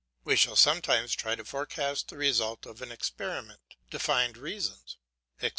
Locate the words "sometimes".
0.55-1.13